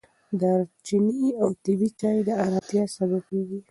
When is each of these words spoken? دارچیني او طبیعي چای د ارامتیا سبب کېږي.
دارچیني 0.39 1.27
او 1.41 1.49
طبیعي 1.63 1.89
چای 1.99 2.17
د 2.27 2.29
ارامتیا 2.43 2.83
سبب 2.97 3.21
کېږي. 3.29 3.57